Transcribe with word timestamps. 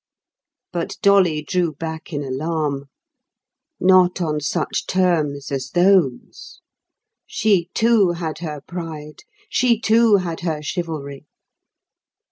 But 0.73 0.97
Dolly 1.03 1.43
drew 1.43 1.73
back 1.73 2.11
in 2.11 2.23
alarm. 2.23 2.85
Not 3.79 4.19
on 4.19 4.39
such 4.39 4.87
terms 4.87 5.51
as 5.51 5.69
those. 5.75 6.59
She, 7.27 7.69
too, 7.75 8.13
had 8.13 8.39
her 8.39 8.61
pride; 8.61 9.19
she, 9.47 9.79
too, 9.79 10.15
had 10.15 10.39
her 10.39 10.63
chivalry. 10.63 11.27